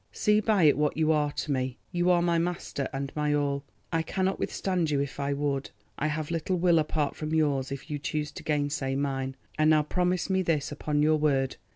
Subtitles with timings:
[0.11, 1.77] See by it what you are to me.
[1.91, 3.63] You are my master and my all.
[3.93, 5.69] I cannot withstand you if I would.
[5.99, 9.35] I have little will apart from yours if you choose to gainsay mine.
[9.59, 11.57] And now promise me this upon your word.